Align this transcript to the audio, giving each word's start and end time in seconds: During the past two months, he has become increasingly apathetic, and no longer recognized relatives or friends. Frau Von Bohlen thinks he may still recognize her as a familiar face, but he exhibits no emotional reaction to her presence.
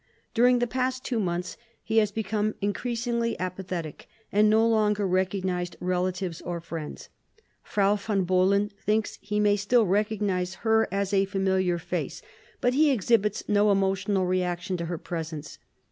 During 0.33 0.57
the 0.57 0.65
past 0.65 1.05
two 1.05 1.19
months, 1.19 1.57
he 1.83 1.99
has 1.99 2.11
become 2.11 2.55
increasingly 2.59 3.39
apathetic, 3.39 4.07
and 4.31 4.49
no 4.49 4.67
longer 4.67 5.05
recognized 5.07 5.75
relatives 5.79 6.41
or 6.41 6.59
friends. 6.59 7.09
Frau 7.61 7.97
Von 7.97 8.23
Bohlen 8.25 8.71
thinks 8.83 9.19
he 9.21 9.39
may 9.39 9.55
still 9.55 9.85
recognize 9.85 10.55
her 10.65 10.87
as 10.91 11.13
a 11.13 11.25
familiar 11.25 11.77
face, 11.77 12.23
but 12.61 12.73
he 12.73 12.89
exhibits 12.89 13.47
no 13.47 13.69
emotional 13.69 14.25
reaction 14.25 14.75
to 14.77 14.85
her 14.85 14.97
presence. 14.97 15.59